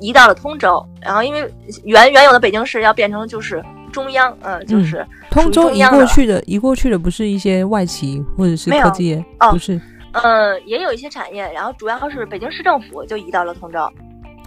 [0.00, 9.80] 移到了通州，然后因为原原有的北京市要变成就是中央，嗯，就是通州移过去的，移过去的不是一些外企或者是科技业，哦，不是。
[10.12, 13.78] 呃，也有一些产业，然后主要是北京市政府就移到了通州。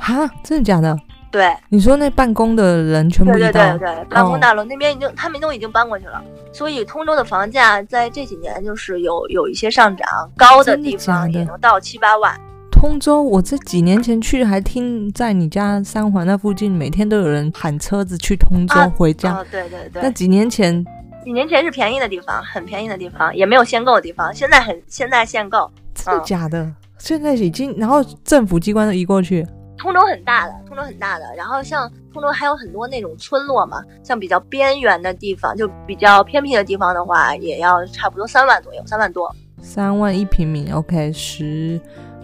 [0.03, 0.97] 哈，真的假的？
[1.31, 3.31] 对，你说那办公的人全部？
[3.31, 12.39] 对对对对，办公大楼、哦、那边已经他们都已经搬过去了，所以通州的房价在这几年就是有有一些上涨，高的地方也能到七八万。
[12.69, 19.31] 通州，我这几年前去还听在你家三环那附近，每天都有人喊车子去通州回家。
[19.31, 20.85] 啊哦、对对对，那几年前，
[21.23, 26.61] 几年前是便宜的地方，很便宜的地方，也没有限购的地方，现在很现在限购，真的假的？
[26.61, 29.47] 嗯、现在已经，然后政府机关都移过去。
[29.83, 39.29] 通州很大的，通州很大的，然后像通州还有很多那种村落嘛，像比较边缘的地方，就比较偏僻的地方的话，也要差不多三万左右，三万多。
[39.61, 41.77] 三万一平米，OK，十，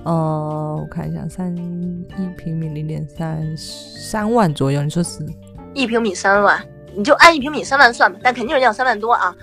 [0.06, 2.06] 呃，我看一下，三一
[2.38, 5.20] 平米零点三，三万左右，你说是？
[5.74, 6.66] 一平米三万。
[6.96, 9.34] 你就按一平米三万算吧，但肯定是要三万多啊。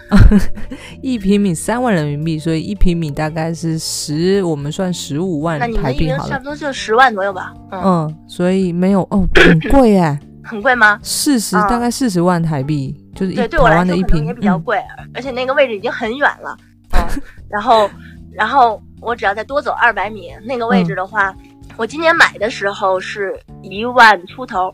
[1.03, 5.83] 一平米三万人民币，所以一平米大概是十，我们算十五万台币好了。
[5.83, 7.55] 那你们一平差不多就十万左右吧。
[7.71, 10.19] 嗯，嗯，所以没有哦， 很贵哎。
[10.49, 10.97] 很贵吗？
[11.03, 16.57] 四十，大概四十万台币，嗯、就是一对对我来说一平也比较贵，嗯、而且那个位置已经很远了。
[16.93, 17.91] 嗯， 然后
[18.33, 21.37] 然后我只要再多走二百米，那个位置的话，嗯、
[21.77, 24.73] 我今年买的时候是一万出头。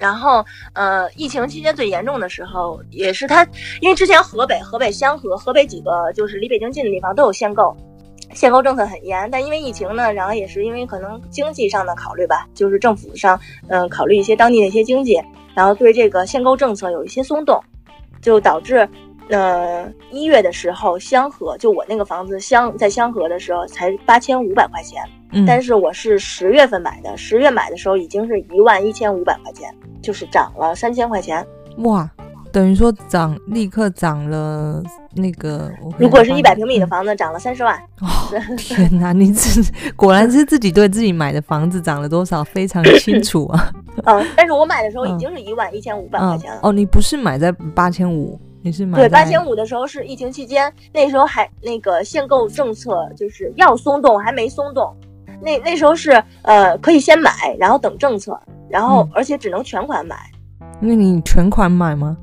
[0.00, 3.46] 然后，呃，疫情期间最严重的时候，也是它，
[3.82, 7.76] 因为之前河北、河北香河、河北几个就是离北京近的地方都有限购，
[8.32, 9.30] 限购政策很严。
[9.30, 15.20] 但因为疫情呢，然后也是因为可能经济上的考虑吧，就是政府上，嗯、考虑一些当地的一些经济，
[15.54, 17.62] 然后对这个限购政策有一些松动，
[18.22, 18.88] 就导致，
[19.28, 29.68] 呃，一月的时候香河就我那个房子香在香河的时候才八千五百块钱，嗯，但是我是十月份买的，十月买的时候已经是一万一千五百块钱。
[30.02, 31.46] 就是涨了三千块钱，
[31.80, 32.10] 哇，
[32.50, 34.82] 等于说涨立刻涨了
[35.14, 35.70] 那个。
[35.98, 37.76] 如果是一百平米的房子，涨了三十万。
[38.00, 38.08] 哦，
[38.56, 39.62] 天哪，你自
[39.94, 43.70] 果然是自己对自己买的房子涨了多少非常清楚啊。
[44.06, 46.60] 嗯，但是我买的时候已经是一万一千五百块钱了。
[46.62, 54.96] 哦，你不是买在八千五，你是买对八千五的时候是疫情期间，那时候还那个限购政策就是要松动还没松动，
[55.42, 58.38] 那那时候是呃可以先买，然后等政策。
[58.68, 60.16] 然后，而且只能全款买。
[60.78, 62.16] 那你全款买吗？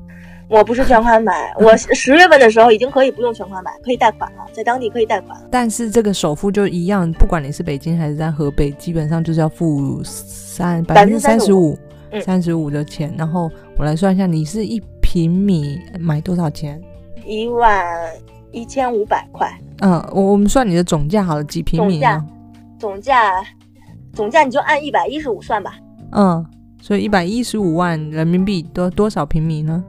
[0.48, 5.38] 我不是全款买，我十月份的时候已经可以不用全款买，可以贷款了，在当地可以贷款。
[5.50, 11.78] 但是这个首付就一样，不管你是北京还是在河北，基本上就是要付三百分之三十五，
[12.24, 13.14] 三十五的钱。
[13.18, 16.80] 然后我来算一下，你是一平米买多少钱？
[17.26, 17.84] 一万
[18.52, 19.52] 一千五百块。
[19.82, 22.24] 嗯，我我们算你的总价好了，几平米呢？
[22.78, 23.32] 总价，
[24.12, 25.74] 总价，你就按一百一十五算吧。
[26.12, 26.44] 嗯，
[26.80, 29.84] 所以一百一十五万人民币多多少平米呢？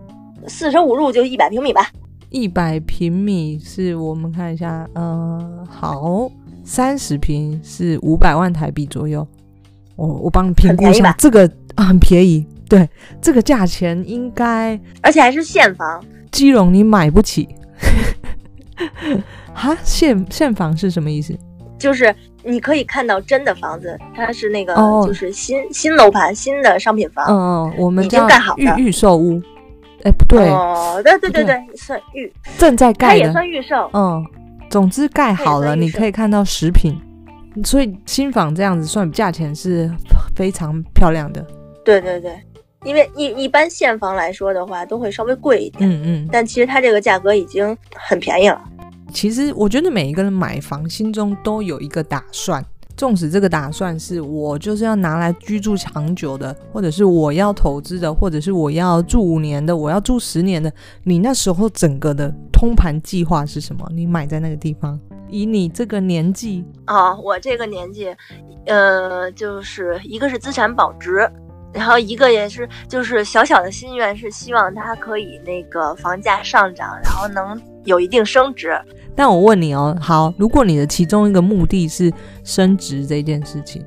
[0.47, 1.87] 四舍五入就一百平米吧。
[2.29, 6.29] 一百平米是我们看一下，嗯，好，
[6.63, 9.25] 三十平是五百万台币左右。
[9.95, 12.87] 我我帮你评估一下，这个啊 很便宜，对，
[13.21, 16.03] 这个价钱应该，而且还是现房。
[16.31, 17.49] 基隆你买不起。
[19.53, 21.37] 哈，现现房是什么意思？
[21.77, 22.13] 就是。
[22.43, 24.75] 你可以看到真的房子，它是那个
[25.05, 27.25] 就是新、哦、新楼盘、新的商品房。
[27.27, 29.41] 嗯嗯，我们已经盖好的预预售屋。
[30.03, 33.89] 哎，不对，哦，对对对对，算预正在盖的，它也算预售。
[33.91, 34.25] 嗯，
[34.69, 36.97] 总之盖好了，你可以看到食品。
[37.65, 39.91] 所以新房这样子算价钱是
[40.35, 41.45] 非常漂亮的。
[41.83, 42.31] 对对对，
[42.85, 45.89] 因为一一般现房来说的话，都会稍微贵一点。
[45.89, 48.61] 嗯嗯，但其实它这个价格已经很便宜了。
[49.11, 52.63] 其实我觉得每一个人买房心中都有一个打算，
[52.95, 60.71] 纵使这个打算是我就是要拿来居住长久的，或者是我要投资的，或者是我要住五年的，我要住十年的。
[61.03, 63.87] 你那时候整个的通盘计划是什么？
[63.91, 68.13] 你买在那个地方，以你这个年纪啊，我这个年纪，
[68.65, 71.29] 呃，就是一个是资产保值，
[71.71, 78.79] 然后一个也是就是小小的心愿是希望它可以那个房价上涨，然后能有一定升值。
[79.15, 82.11] 但我问你哦，好，如果你的其中一个目的是
[82.43, 83.83] 升值这件事情，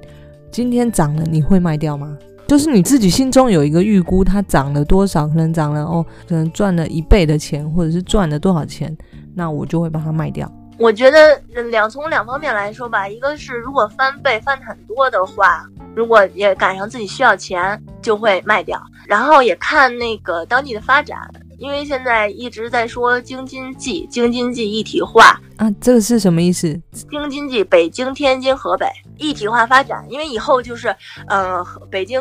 [0.50, 2.16] 今天涨了，你会卖掉吗？
[2.46, 8.94] 就是你自己心中有一个预估，它涨了多少，可能涨了哦，可能赚了一倍的钱，或者是赚了多少钱，
[9.34, 10.50] 那我就会把它卖掉。
[10.78, 21.18] 我觉得两从两方面来说吧，一个是如果翻倍翻很多的话，如果也赶上自己需要钱，就会卖掉，然后也看那个当地的发展。
[21.62, 26.76] 因为现在一直在说京津冀，京津冀一体化啊，这个是什么意思？
[27.08, 30.92] 京津冀，北京、天津、河北一体化发展，因为以后就是，
[31.28, 32.20] 呃，北京、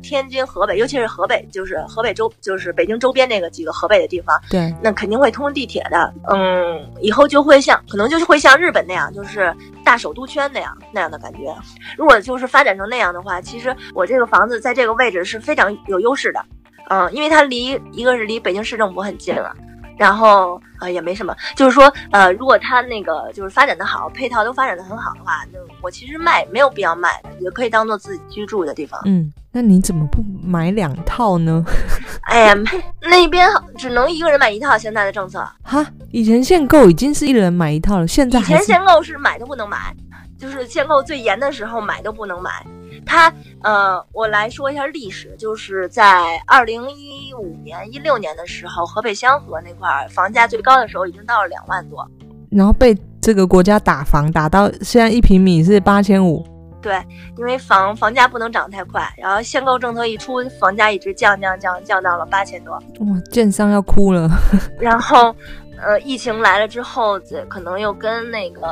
[0.00, 6.14] 天津、河北，尤其是河北，就是河北周，就是北京周边那个几个河北的地方，对，那肯定会通地铁的。
[6.30, 9.52] 嗯，以后就会像，可能就是会像日本那样，就是
[9.84, 11.52] 大首都圈那样那样的感觉。
[11.96, 16.40] 如果就是发展成那样的话，其实我这个房子在这个位置是非常有优势的。
[16.88, 19.54] 嗯，因为它离一个是离北京市政府很近了，
[19.96, 29.00] 然后呃也没什么，就是说呃，如果它那个就是发展的好，配套都发展的很好的话，那我其实卖没有必要卖的，也可以当做自己居住的地方。
[29.04, 31.64] 嗯，那你怎么不买两套呢？
[32.28, 32.54] 哎呀，
[33.02, 35.46] 那边只能一个人买一套，现在的政策。
[35.62, 39.94] 哈，以前限购已经是一人买一套了，现在以前限购是买都不能买，
[40.38, 42.64] 就是限购最严的时候买都不能买。
[43.08, 43.32] 它
[43.62, 52.06] 呃，我来说一下历史，就是在二零一五年、一六年的时候，河北香河那块房价最高的时候，已经到了两万多，
[52.50, 56.46] 然后被这个国家打房打到现在一平米是八千五。
[56.80, 57.02] 对，
[57.36, 62.74] 因为房房价不能涨太快，然后限购政策一出，房价一直降降降降到了八千多。
[62.74, 64.30] 哇，建商要哭了。
[64.78, 65.34] 然后。
[65.80, 68.62] 呃，疫情来了之后，这可能又跟那个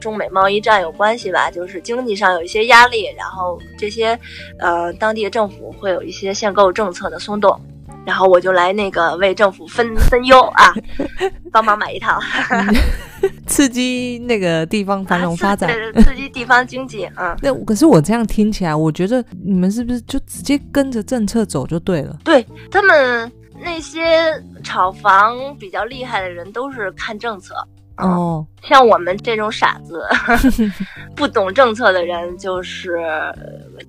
[0.00, 4.18] 中美贸易战有关系吧，就是经济上有一些压力，然后这些
[4.58, 7.60] 呃当地的政府会有一些限购政策的松动，
[8.06, 10.72] 然后我就来那个为政府分分忧啊，
[11.52, 12.18] 帮忙买一套，
[13.46, 17.36] 刺激那个地方繁荣发展，啊、刺激地方经济啊。
[17.42, 22.16] 那可是我这样听起来，我觉得你们是不是就直接跟着政策走就对了？
[22.24, 23.30] 对他们。
[23.62, 24.00] 那些
[24.62, 27.54] 炒房比较厉害的人都是看政策
[27.96, 30.06] 哦，像我们这种傻子
[31.16, 32.96] 不懂政策的人，就是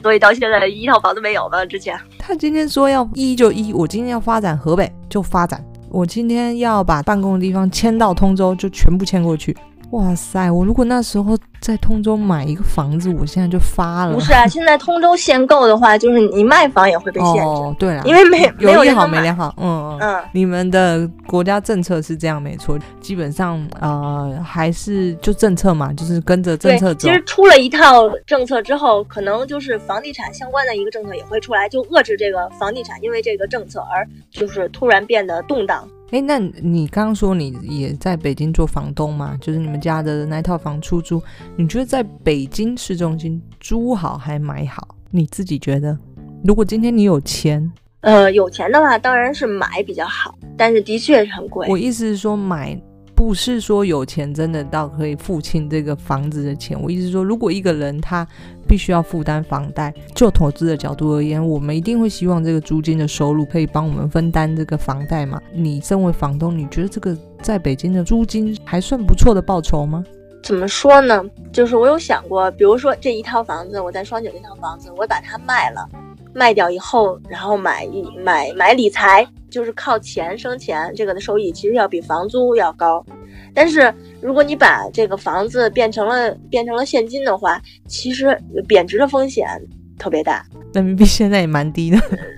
[0.02, 1.64] 所以到现在一套房都没有吧？
[1.66, 9.56] 之前他今天说要一就一，我今天要发展河北就发展，我今天要把办公的地方迁到通州就全部迁过去。
[9.92, 10.52] 哇塞！
[10.52, 14.14] 我如果那时候在通州买一个房子，我现在就发了。
[14.14, 17.40] 不是啊， 现在通州限购的话，就是你卖房也会被限制。
[17.42, 19.52] 哦，对了，因为没没有有一好没两好。
[19.58, 27.08] 嗯嗯嗯，你们的国家政策是这样没错，基本上呃还是就政策嘛，就是跟着政策走。
[27.08, 35.88] 其实出了一套政策之后，可能就是房地产相关的一个政策也会出来，就遏制这个房地产因为这个政策而就是突然变得动荡。
[36.12, 39.38] 哎，那你刚刚说你也在北京做房东嘛？
[39.40, 41.22] 就是你们家的那套房出租，
[41.56, 44.88] 你觉得在北京市中心租好还买好？
[45.12, 45.98] 你自己觉得？
[46.44, 51.68] 如果今天你有钱，呃，有钱的话当然是买比较好，但是的确是很贵。
[51.70, 52.80] 我意思是说买。
[53.20, 56.82] 不是说有钱真的到可以付清这个房子的钱。
[56.82, 58.26] 我意思是说，如果一个人他
[58.66, 65.38] 必须要负担房贷，就投资的角度而言，我们一定会希望这个租金的收入可以帮我们分担这个房贷嘛。
[65.52, 70.02] 你身为房东，你觉得这个在北京的租金还算不错的报酬吗？
[70.42, 71.22] 怎么说呢？
[71.52, 75.86] 就是我有想过，比如说这一套房子，我在双井这套房子，我把它卖了，
[76.34, 79.28] 卖掉以后，然后买一买买理财。
[79.50, 83.04] 就是靠钱生钱，这个的收益其实要比房租要高。
[83.52, 89.48] 但是如果你把这个房子变成了变成了现金的话，其实贬值的风险
[89.98, 90.46] 特别大。
[90.72, 91.98] 人民币现在也蛮低的。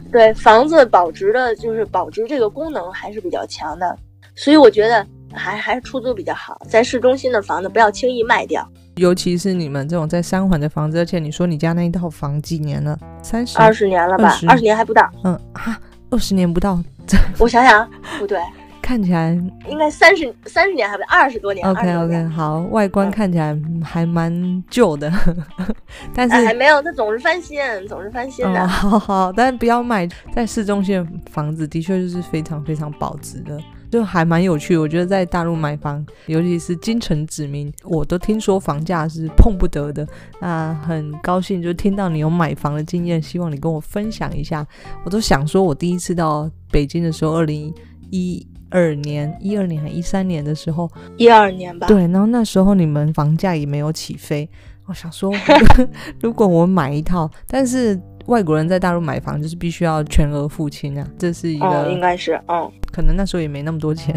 [0.10, 3.94] 对， 房子保值的，就是保值这个功能还是比较强的。
[4.34, 8.66] 所以我觉得还还是出租比较好，在市中心的房子不要轻易卖掉。
[8.96, 12.98] 尤其是你们这种在三环的房子，而且你说你家那一套房几年了？
[13.24, 14.38] 三十、二十年了吧？
[14.48, 15.10] 二十年还不到。
[15.24, 15.80] 嗯啊，
[16.10, 16.82] 二十年不到。
[17.39, 17.89] 我想想，
[18.20, 18.39] 不对，
[18.82, 19.32] 看起来
[19.68, 21.68] 应该三十三十年还不二十多年。
[21.68, 25.12] OK OK，好，外观看起来还蛮旧的，
[25.58, 25.76] 嗯、
[26.14, 28.64] 但是、哎、还没有，它总是翻新，总是翻新的。
[28.64, 33.60] 哦、好好，但是不要买在市中心的房子，的确就是非常非常保值的，
[33.92, 34.76] 就还蛮有趣。
[34.76, 40.08] 我觉得在大陆买房，尤其是京城子民，我都听说房价是碰不得的。
[40.39, 44.66] 那很高兴就听到你有买房的经验，希望你跟我分享一下。
[45.06, 46.50] 我都想说，我第一次到。
[46.72, 47.74] 北京的时候，二零
[48.12, 51.86] 一二年、一二年还一三年的时候，一二年吧。
[51.86, 54.50] 对，然后那时候你们房价也没有起飞。
[54.86, 55.30] 我想说，
[56.22, 64.16] 如果我买一套，但是外国人在大陆买房就是必须要全额付清啊，这是一个、哦、应该是，嗯，可能那时候也没那么多钱。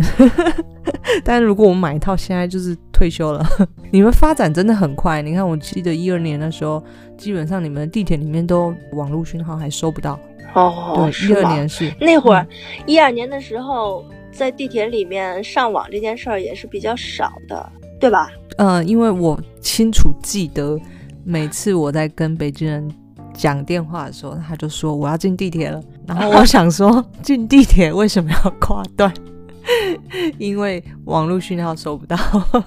[1.24, 3.44] 但是如果我们买一套，现在就是退休了。
[3.90, 6.82] 你们发展真的很快，你看，我记得一二年的时候，
[7.16, 10.18] 基本上你们地铁里面都网络讯号还收不到。
[10.54, 12.46] 哦，对，一二年是那会儿，
[12.86, 18.30] 一二年的时候，在地铁里面上网这件事儿也是比较少的，对吧？
[18.58, 20.78] 嗯、呃，因为我清楚记得，
[21.24, 22.88] 每次我在跟北京人
[23.34, 25.82] 讲电话的时候，他就说我要进地铁了。
[26.06, 29.12] 然后我想说， 进地铁为什么要挂断？
[30.38, 32.16] 因为网络讯号收不到。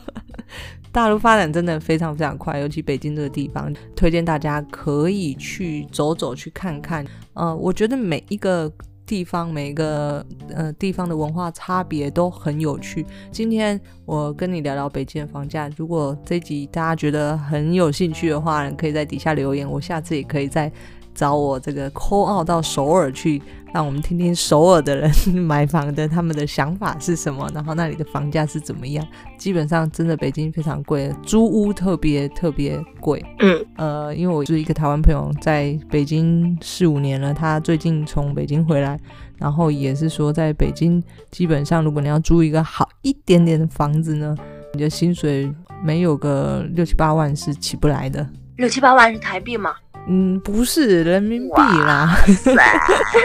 [0.91, 7.05] 大陆发展真的非常非常快，尤其北京这个地方，推荐大家可以去走走，去看看。
[7.33, 8.71] 呃，我觉得每一个。
[9.07, 13.05] 地方每一个呃地方的文化差别都很有趣。
[13.31, 15.69] 今天我跟你聊聊北京的房价。
[15.77, 19.67] 如果这集大家觉得很有兴趣的话，可以在底下留言。
[19.67, 20.69] 我下次也可以再
[21.15, 23.41] 找我这个 call out 到首尔去。
[23.77, 29.05] 让我们听听首尔的人买房的他们的想法是什么，然后那里的房价是怎么样？
[29.37, 33.23] 基本上真的北京非常贵，租屋特别特别贵。
[33.37, 38.99] 嗯，呃，因为我是一个台湾朋友，在北京四五年了，他最近从北京回来，
[39.37, 40.99] 然后也是说，在北京
[41.29, 44.35] 基本上如果你要租一个好一点点的房子呢，
[44.73, 45.53] 你的薪水
[45.83, 48.27] 没有个六七八万是起不来的。
[48.55, 49.75] 六七八万是台币吗？
[50.09, 52.15] 嗯，不是人民币啦。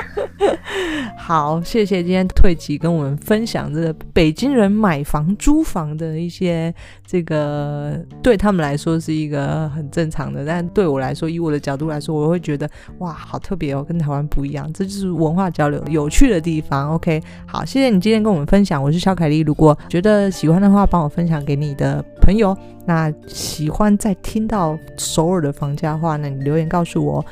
[1.17, 6.75] 好，谢谢今天退奇跟我们分享这个北京人买房租房的一些
[7.13, 12.67] 这个，对他们来说是一个很正常的，但对我来说，以我的角度来说，我会觉得
[13.01, 16.95] 哇，好特别哦，跟台湾不一样，这就是文化交流有趣的地方。
[16.95, 19.41] OK，好，谢谢你今天跟我们分享，我是肖凯丽。
[19.41, 22.57] 如果觉得喜欢的话，帮我分享给你的朋友。
[22.87, 27.23] 那喜欢再听到首尔的房价的话，那你留言告诉我，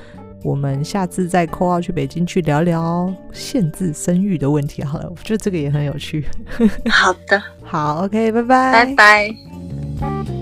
[0.42, 5.08] 我们下次再 call out 去北京去聊聊限制生育的问题好了。
[5.08, 6.26] 我觉得这个也很有趣。
[6.90, 9.49] 好的， 好，OK，拜拜，拜拜。
[10.00, 10.39] Bye.